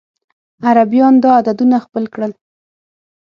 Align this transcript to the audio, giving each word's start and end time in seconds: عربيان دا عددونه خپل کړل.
عربيان 0.67 1.13
دا 1.23 1.29
عددونه 1.39 1.77
خپل 1.85 2.03
کړل. 2.13 2.31